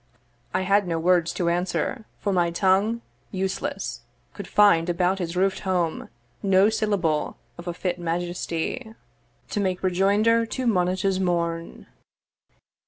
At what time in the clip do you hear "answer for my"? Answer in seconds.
1.49-2.49